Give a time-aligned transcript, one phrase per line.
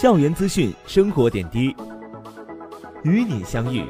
[0.00, 1.76] 校园资讯，生活点滴，
[3.04, 3.84] 与你相遇，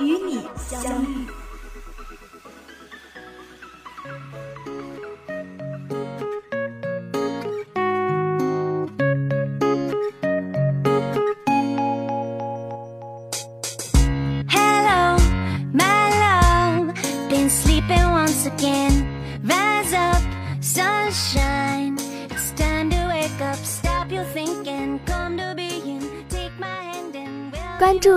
[0.00, 1.43] 与你相遇。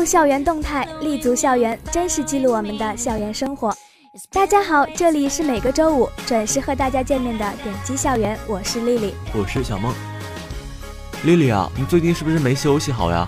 [0.07, 3.75] 校园动态，立足校园，真实记录我们的校园生活。
[4.31, 9.93] 大家好，这里是每个周五准时和大家见面的点击校园，我是丽丽，我是小梦。
[11.25, 13.27] 丽丽啊，你最近是不是没休息好呀？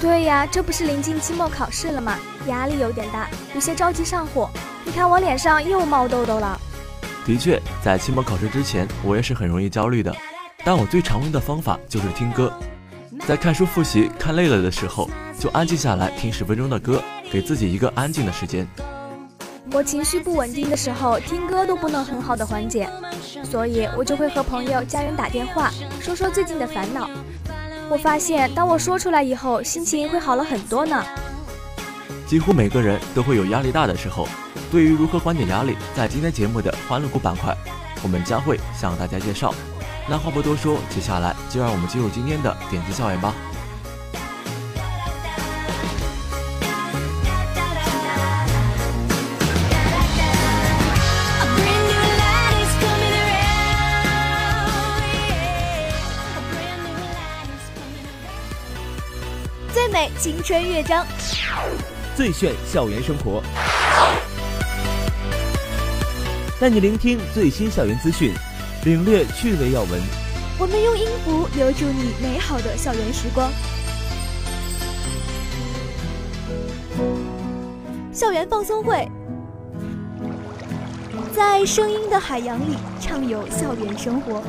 [0.00, 2.18] 对呀，这不是临近期末考试了吗？
[2.46, 4.48] 压力有点大，有些着急上火。
[4.86, 6.58] 你看我脸上又冒痘痘了。
[7.26, 10.16] 的确，在期末考试之前，我也是很容易焦虑的。
[10.64, 12.50] 但我最常用的方法就是听歌，
[13.26, 15.08] 在看书复习看累了的时候。
[15.38, 18.66] 就安静下来听十分钟的歌，给自己一个安静的时间。
[19.70, 22.90] 我情绪不稳定的时候，听歌都不能很好的缓解，
[23.44, 27.08] 所以我就会和朋友、家人打电话，说说最近的烦恼。
[27.88, 31.04] 我发现，当我说出来以后，心情会好了很多呢。
[32.26, 34.26] 几乎每个人都会有压力大的时候，
[34.72, 37.56] 对于如何缓解压力，在今天节目的欢乐谷板块，
[38.02, 39.54] 我们将会向大家介绍。
[40.10, 43.34] 那话不多说，接下来就让我们进入今天的点击校园吧。
[60.20, 61.06] 青春乐章，
[62.16, 63.42] 最炫校园生活，
[66.60, 68.34] 带你聆听最新校园资讯，
[68.84, 70.00] 领略趣味要闻。
[70.58, 73.50] 我们用音符留住你美好的校园时光。
[78.12, 79.08] 校园放松会，
[81.34, 84.42] 在声音的海洋里畅游校园生活。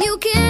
[0.00, 0.47] 音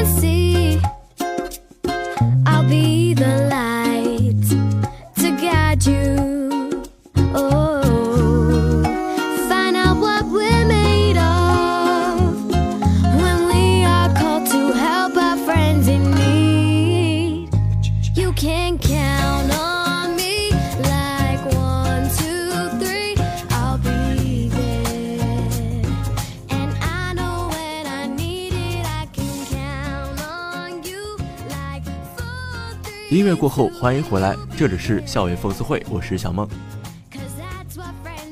[33.28, 36.48] 乐过后，欢迎回来，这里是校园粉丝会，我是小梦。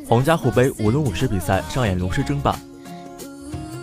[0.09, 2.59] 皇家虎杯舞龙舞狮比赛上演龙狮争霸。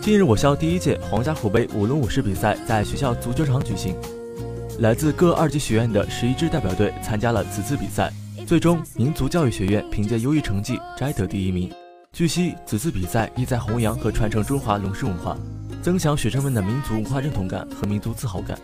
[0.02, 3.96] 近日，我校第一届皇家虎杯舞龙舞狮比赛在学校足球场举行，
[4.80, 8.12] 来自各二级学院的十一支代表队参加了此次比赛，
[8.48, 11.72] 最终民族教育学院凭借优异成绩摘得第一名。
[12.12, 15.38] 据悉，此次比赛意在弘扬和传承中华龙狮文化。
[15.84, 18.58] 增强学生们的民族文化认同感和民族自豪感。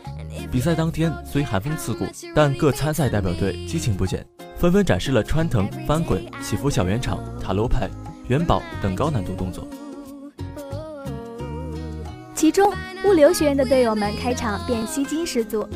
[0.49, 4.25] 比赛当天虽寒风刺骨，但各参赛代表队激情不减，
[4.57, 7.89] 纷纷展示了穿腾、翻滚、起伏小圆场、塔罗牌、
[8.29, 9.67] 元宝等高难度动作。
[12.33, 12.73] 其中，
[13.03, 15.67] 物流学院的队友们开场便吸睛十足。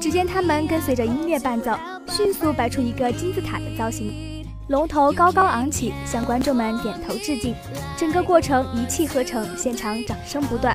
[0.00, 1.70] 只见他们跟随着音乐伴奏，
[2.08, 4.42] 迅速摆出一个金字塔的造型。
[4.68, 7.54] 龙头高高昂起，向观众们点头致敬。
[7.96, 10.74] 整个过程一气呵成，现场掌声不断。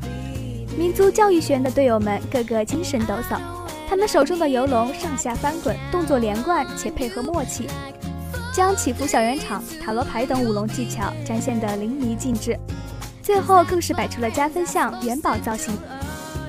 [0.77, 3.39] 民族教育学院的队友们个个精神抖擞，
[3.87, 7.65] 他们手中的游龙上下翻滚，动作连贯且配合默契，
[8.53, 12.59] 将起伏小圆场、塔罗牌等舞龙技巧展现得淋漓尽致。
[13.21, 15.73] 最后更是摆出了加分项元宝造型，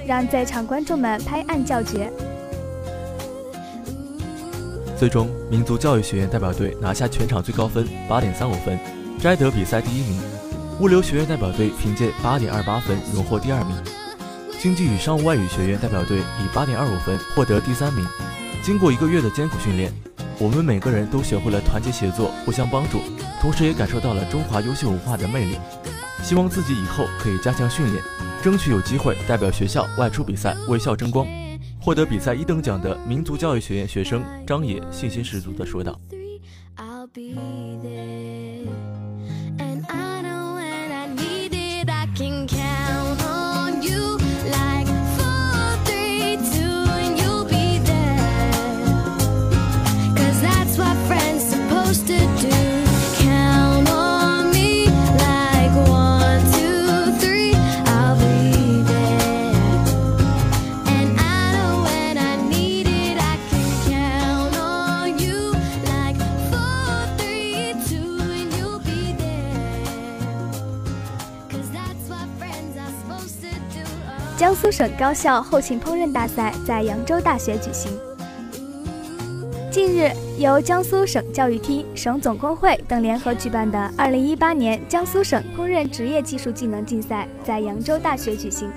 [0.04, 2.12] 让在场观众们拍案叫绝。
[4.98, 8.76] 最终，民族教育学院代表队拿下全场最高分八点三五分，
[9.20, 10.20] 摘得比赛第一名；
[10.80, 13.76] 物流学院代表队凭借八点二八分荣获第二名。
[14.66, 18.04] 经济与商务外语学院代表队以八点二五分获得第三名。
[18.64, 19.92] 经过一个月的艰苦训练，
[20.40, 22.98] 我们每个人都学会了团结协作、互相帮助，
[23.40, 25.56] 同时也感受到了中华优秀文化的魅力。
[26.20, 28.02] 希望自己以后可以加强训练，
[28.42, 31.24] 争取有机会代表学校外出比赛，为校争光。
[31.80, 35.96] 获得比赛一等奖的民族教育学院学生张野信心十足地说道。
[74.76, 77.90] 省高校后勤烹饪大赛在扬州大学举行。
[79.70, 88.70] 近日，由江苏省教育厅、省总工会等联合举办的2018年江苏省烹饪职业技术技能竞赛在扬州大学举行。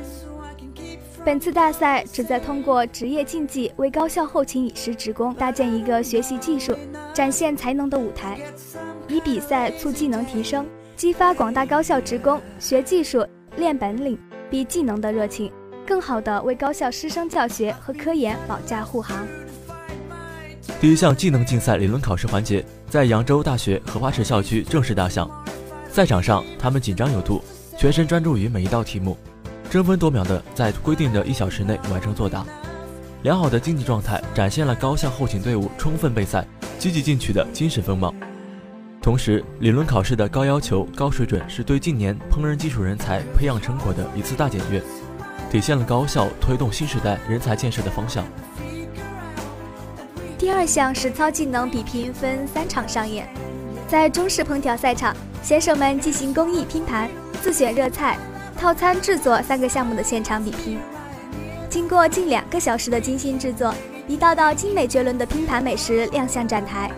[1.25, 6.73] 本次大赛旨在通过职业竞技，为高校后勤饮食职工搭建一个学习技术、
[7.13, 8.39] 展现才能的舞台，
[9.09, 10.65] 以比赛促技能提升，
[10.95, 14.17] 激发广大高校职工学技术、练本领。
[14.51, 15.51] 比技能的热情，
[15.89, 19.25] 更好地为高校师生教学和科研保驾护航。
[20.79, 25.27] 第一项技能竞赛理论考试环节在扬州大学荷花池校区正式打响。
[25.89, 27.43] 赛场上，他们紧张有度，
[27.75, 29.17] 全神专注于每一道题目，
[29.67, 32.45] 争分夺秒地在规定的一小时内完成作答。
[33.23, 36.45] 良好的竞技状态展现了高校后勤队伍充分备赛、
[36.77, 38.13] 积极进取的精神风貌。
[39.01, 44.79] 同时，理论考试的高要求、高水准是对近年烹饪技术人才培养成果的一次大检阅，
[45.49, 48.23] 体现了高校推动新时代人才建设的方向。
[50.37, 53.27] 第二项实操技能比拼分三场上演，
[53.87, 57.09] 在中式烹调赛场，选手们进行工艺拼盘、
[57.41, 58.17] 自选热菜、
[58.57, 60.79] 套餐制作三个项目的现场比拼。
[61.69, 63.73] 经过近两个小时的精心制作，
[64.07, 66.91] 一道道精美绝伦的拼盘美食亮相展台。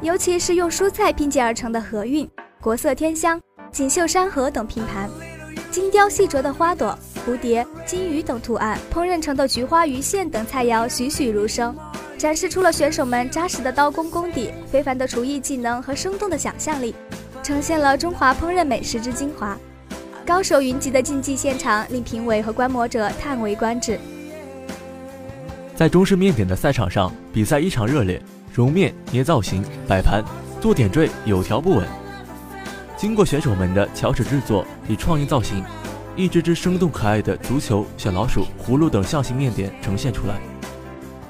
[0.00, 2.28] 尤其是用蔬菜拼接而成的和韵、
[2.60, 3.40] 国色天香、
[3.72, 5.10] 锦绣山河等拼盘，
[5.70, 6.96] 精雕细琢的花朵、
[7.28, 11.76] 蝴蝶、金鱼等图案，烹饪成的菊花鱼线等菜肴栩栩如生，
[12.16, 16.94] 展示出了选手们扎实的刀工功底、非凡的厨艺技能和生动的想象力，
[17.42, 19.54] 呈现了中华烹饪美食之精华。
[20.26, 24.00] 高手云集的竞技现场令评委和观摩者叹为观止。
[25.76, 28.20] 在中式面点的赛场上，比赛异常热烈。
[28.54, 30.24] 揉面、捏造型、摆盘、
[30.60, 31.86] 做点缀，有条不紊。
[32.96, 35.62] 经过选手们的巧手制作，以创意造型，
[36.18, 40.34] 一只只生动可爱的足球、小老鼠、葫芦等象形面点呈现出来。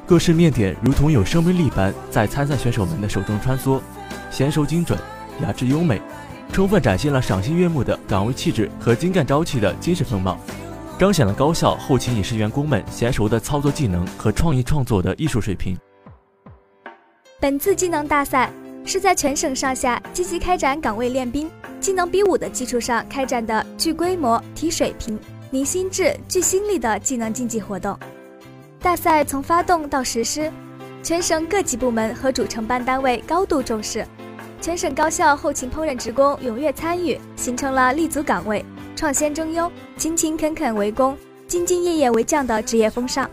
[0.07, 3.79] 各式面点如同有生命力般在参赛选手们的手中穿梭，
[4.33, 4.99] 娴熟精准，
[5.43, 6.01] 雅致优美，
[6.55, 10.39] 充分展现了赏心悦目的岗位气质和精干朝气的精神风貌，
[10.99, 15.77] 彰显了高校后勤饮食员工们娴熟的操作技能和创意创作的艺术水平。
[17.39, 18.51] 本次技能大赛
[18.87, 21.51] 是在全省上下积极开展岗位练兵、
[21.81, 25.19] 技能比武的基础上开展的具规模、提水平、
[25.51, 27.99] 凝心智、聚心力的技能竞技活动。
[28.81, 30.53] 大赛从发动到实施，
[31.03, 34.07] 全省各级部门和主承办单位高度重视，
[34.61, 38.65] 全省高校后勤烹饪职工踊跃参与，形成了立足岗位、
[38.95, 41.17] 创先争优、勤勤恳恳为公、
[41.49, 43.29] 兢兢业业为将的职业风尚。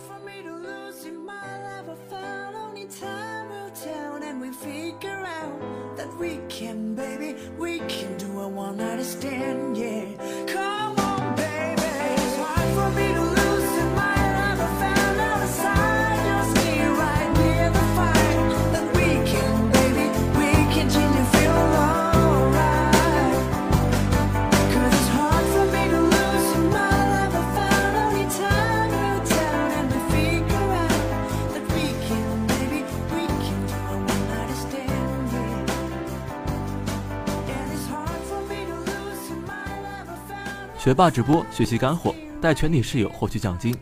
[40.85, 43.75] 学霸直播学习干货，带全体室友获取奖金。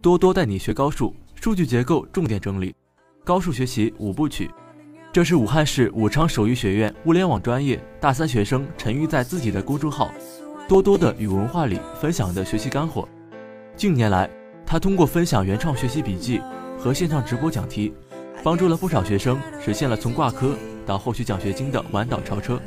[0.00, 2.74] 多多带你学高数，数据结构重点整理，
[3.22, 4.50] 高数学习五部曲。
[5.12, 10.10] 这是武汉市武昌手艺学院物联网专业大三学生陈玉在自己的公众号
[10.66, 13.06] “多多的语文化”里分享的学习干货。
[13.76, 14.30] 近年来，
[14.64, 16.40] 他通过分享原创学习笔记
[16.78, 17.92] 和线上直播讲题，
[18.42, 20.56] 帮助了不少学生实现了从挂科
[20.86, 22.58] 到获取奖学金的弯道超车。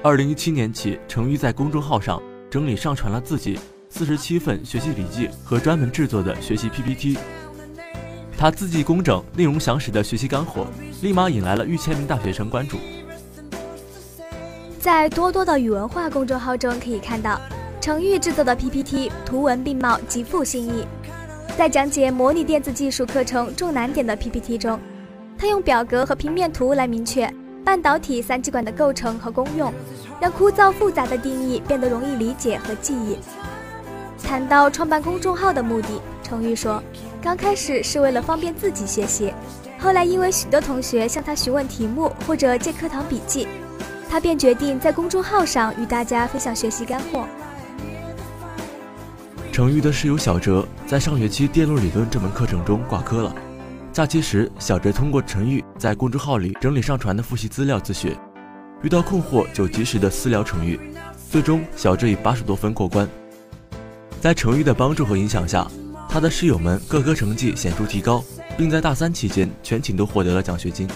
[0.00, 7.18] 二零一七年起，程昱在公众号上整理上传了自己四十七份学习笔记和专门制作的学习 PPT。
[8.36, 10.68] 他字迹工整、内容详实的学习干货，
[11.02, 12.76] 立马引来了逾千名大学生关注。
[14.78, 17.40] 在多多的语文化公众号中可以看到，
[17.80, 20.86] 程昱制作的 PPT 图文并茂，极富新意。
[21.56, 24.78] 在讲解模拟电子技术课程重难点的 PPT 中，
[25.36, 27.28] 他用表格和平面图来明确
[27.68, 29.70] 半导体三极管的构成和功用，
[30.18, 33.18] 让枯燥复杂的定义变得容易理解和记忆。
[34.26, 36.82] 谈到创办公众号的目的，程昱说。
[37.20, 39.34] 刚开始是为了方便自己学习，
[39.78, 43.46] 后来因为许多同学向他询问题目或者借课堂笔记，
[44.08, 47.26] 他便决定在公众号上与大家分享学习干货。
[49.52, 53.34] 程昱的室友小哲在上学期电路理论这门课程中挂科了，
[53.98, 58.16] 假期时小哲通过程昱在公众号里整理上传的复习资料自学，
[58.80, 60.78] 遇到困惑就及时的私聊程昱，
[61.32, 63.08] 最终小哲以八十多分过关。
[64.20, 65.66] 在程昱的帮助和影响下。
[66.08, 68.22] 他的室友们各科成绩显著提高，
[68.56, 70.88] 并在大三期间全寝都获得了奖学金。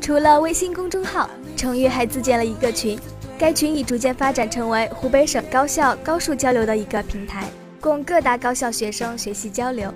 [0.00, 2.96] 除了微信公众号，程昱还自建了一个群，
[3.36, 7.48] 该群已逐渐发展成为湖北省高校高数交流的一个平台，
[7.80, 9.92] 供各大高校学生学习交流。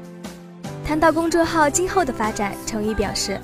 [0.88, 3.38] 谈到公众号今后的发展，程宇表示，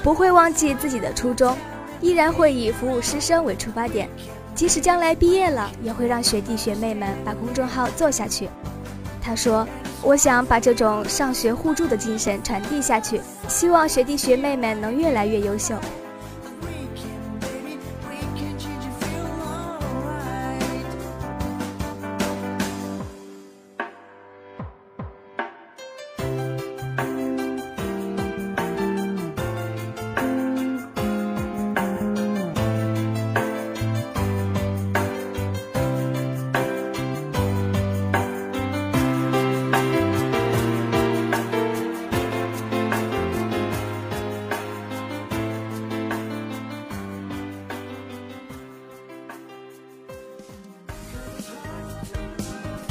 [0.00, 1.56] 不会忘记自己的初衷，
[2.00, 4.08] 依然会以服务师生为出发点，
[4.54, 8.48] 即使将来毕业了，也会让学弟学妹们把公众号做下去。
[9.20, 9.66] 他说
[10.02, 15.74] ：“我想把这种上学互助的精神传递下去，希望学弟学妹们能越来越优秀。”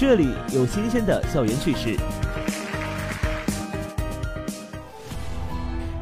[0.06, 1.98] 这里有新鲜的校园趣事，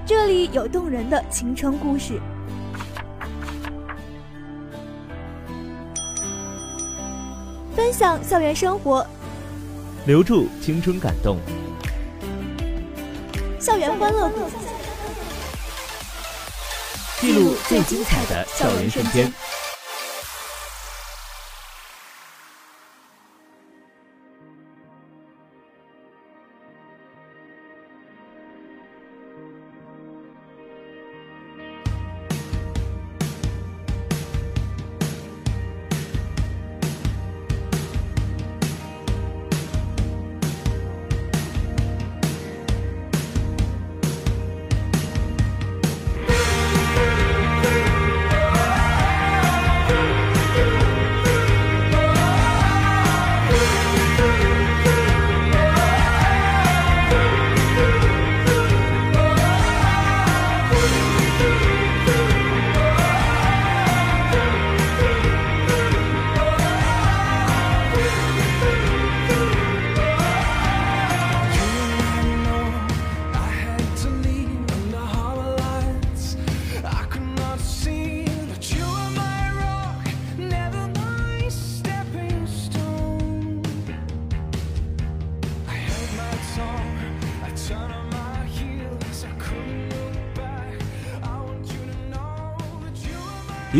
[0.07, 2.19] 这里有动人的青春故事，
[7.75, 9.05] 分享校园生活，
[10.07, 11.37] 留住青春感动，
[13.59, 14.49] 校园欢乐谷，
[17.19, 19.31] 记录最精彩的校园瞬间。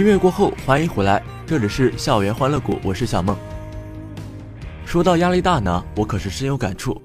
[0.02, 3.38] 音乐过后，欢迎回来，这里是校园欢乐谷，我是小梦。
[4.84, 7.00] 说到压力大呢，我可是深有感触，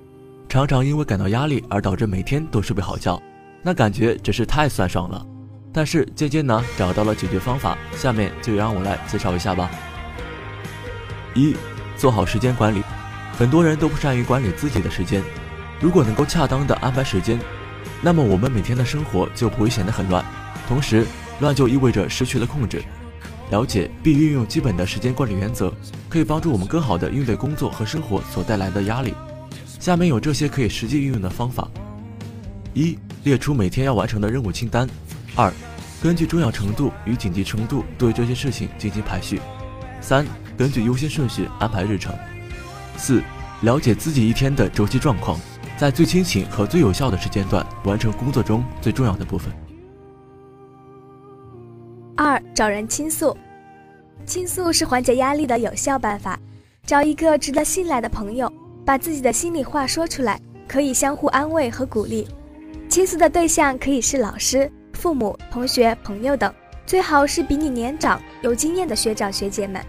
[0.48, 3.20] 常常因为感到压力而导致每天都睡不好觉，
[3.60, 5.22] 那感觉真是太酸爽了。
[5.74, 9.68] 但是渐渐呢，找到了解决方法，下面就让我来介绍一下吧。
[11.34, 11.54] 一，
[11.98, 12.82] 做好时间管理，
[13.36, 15.22] 很多人都不善于管理自己的时间，
[15.80, 17.38] 如果能够恰当的安排时间，
[18.00, 20.24] 那么我们每天的生活就不会显得很乱，
[20.66, 21.06] 同时。
[21.40, 22.82] 乱就意味着失去了控制。
[23.50, 25.72] 了解并运用基本的时间管理原则，
[26.08, 29.14] 可以帮助我们更好地应对工作和生活所带来的压力。
[29.78, 31.68] 下面有这些可以实际运用的方法：
[32.74, 34.84] 一、列出每天要完成的任务清单；
[35.36, 35.52] 二、
[36.02, 39.38] 根据重要程度与紧急程度对这些事情进行排序；
[40.00, 40.26] 三、
[40.58, 42.12] 根据优先顺序安排日程；
[42.96, 43.22] 四、
[43.60, 45.38] 了解自己一天的周期状况，
[45.78, 49.52] 在最清醒和最有效的时间段完成工作中最重要的部分。
[52.16, 53.36] 二找人倾诉，
[54.24, 56.38] 倾诉是缓解压力的有效办法。
[56.86, 58.50] 找一个值得信赖的朋友，
[58.86, 62.26] 把自己的心里话说出来，可以相互安慰和鼓励。
[62.88, 66.52] 倾诉的对象可以是老师、父母、同学、朋友等，
[66.86, 69.84] 最好是比你年长、有经验的学长学姐们。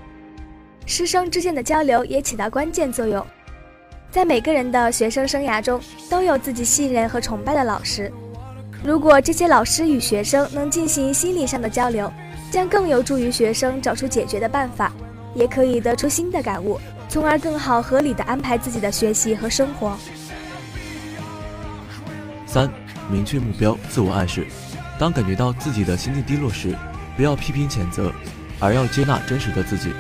[0.86, 3.26] 师生之间的交流也起到关键作用。
[4.12, 5.80] 在每个人的学生生涯中，
[6.10, 8.12] 都有自己信任和崇拜的老师。
[8.84, 12.12] 如果这些老师与学生能进行心理上的交流，
[12.52, 14.92] 将更有助于学生找出解决的办法，
[15.34, 16.80] 也可以得出新的感悟，
[17.10, 19.98] 从而更好合理的安排自己的学习和生活。
[22.46, 22.70] 三、
[23.12, 24.48] 明确目标，自我暗示。
[24.98, 26.74] 当感觉到自己的心境低落时，
[27.16, 28.12] 不要批评谴责，
[28.60, 29.92] 而要接纳真实的自己，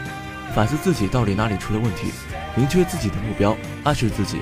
[0.56, 2.12] 反思自己到底哪里出了问题，
[2.56, 4.38] 明确自己的目标，暗示自己。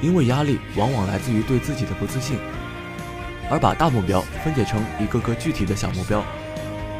[0.00, 2.38] 因为压力往往来自于对自己的不自信，
[3.50, 6.22] 而把大目标分解成一个个具体的小目标。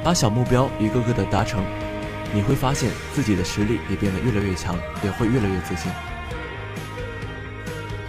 [0.02, 1.64] 把小目标一个个的达成，
[2.32, 5.90] 你会发现自己的实力也变得越来越强，也会越来越自信。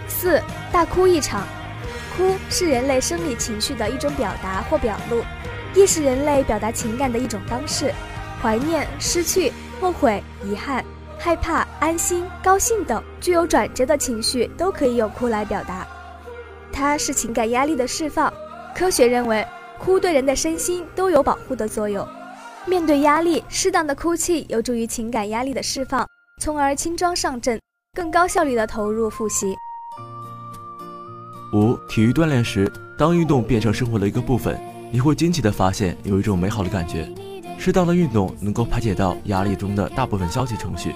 [0.06, 1.46] 四大哭一场，
[2.16, 5.22] 哭是人类生理情绪的一种表达或表露，
[5.74, 7.94] 亦是人类表达情感的一种方式。
[8.42, 10.84] 怀念、失去、后悔、遗憾、
[11.18, 15.85] 害怕、安心、高兴等具有转折的情绪都可以用哭来表达。
[16.72, 18.32] 它是情感压力的释放。
[18.74, 19.46] 科学认为。
[19.78, 22.08] 哭对人的身心都有保护的作用。
[22.66, 26.08] 面对压力，适当的哭泣有助于情感压力的释放，
[26.40, 27.60] 从而轻装上阵，
[27.92, 29.54] 更高效率的投入复习。
[31.52, 34.58] 五、体育锻炼时，当运动变成生活的一个部分，
[34.90, 37.06] 你会惊奇的发现有一种美好的感觉。
[37.58, 40.94] 适当的运动能够排解到压力中的大部分消极情绪。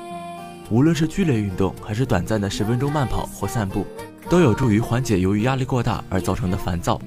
[0.71, 3.85] 无论是剧烈运动，还是短暂的十分钟慢跑或散步，
[4.29, 7.00] 都有助于缓解由于压力过大而造成的烦躁。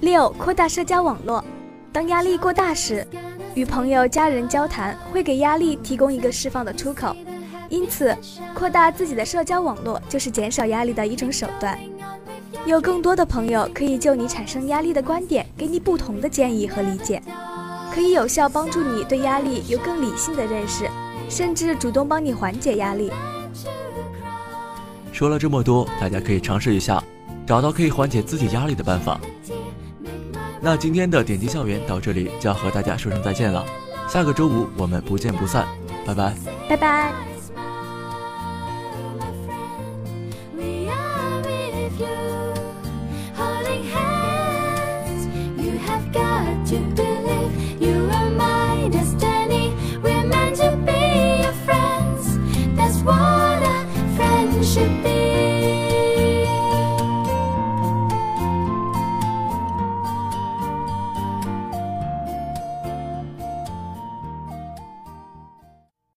[0.00, 1.44] 六、扩大社交网络。
[1.90, 3.06] 当压力过大时，
[3.54, 7.16] 与朋友、家人交谈会给压力提供一个释放的出口。
[7.68, 8.16] 因此，
[8.54, 11.78] 扩大自己的社交网络就是减少压力的一种手段。
[12.66, 17.22] 有更多的朋友可以就你产生压力的观点给你不同的建议和理解，
[17.92, 20.88] 可以有效帮助你对压力有更理性的认识，
[21.28, 23.10] 甚至主动帮你缓解压力。
[25.18, 27.02] 说了这么多，大家可以尝试一下，
[27.44, 29.20] 找到可以缓解自己压力的办法。
[30.60, 33.66] 那今天的点击校园到这里就要和大家说声再见了，
[34.08, 35.66] 下个周五我们不见不散，
[36.06, 36.32] 拜拜，
[36.68, 37.27] 拜拜。